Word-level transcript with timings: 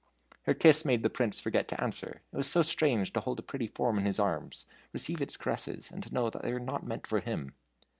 Her 0.47 0.55
kiss 0.55 0.83
made 0.83 1.03
the 1.03 1.11
Prince 1.11 1.39
forget 1.39 1.67
to 1.67 1.79
answer. 1.79 2.23
It 2.33 2.35
was 2.35 2.49
so 2.49 2.63
strange 2.63 3.13
to 3.13 3.19
hold 3.19 3.37
a 3.37 3.43
pretty 3.43 3.67
form 3.67 3.99
in 3.99 4.05
his 4.07 4.17
arms, 4.17 4.65
receive 4.93 5.21
its 5.21 5.37
caresses, 5.37 5.91
and 5.91 6.01
to 6.01 6.11
know 6.11 6.31
they 6.31 6.53
were 6.53 6.59
not 6.59 6.83
meant 6.83 7.05
for 7.05 7.19
him. 7.19 7.53